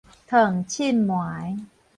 [0.29, 1.59] 熥凊糜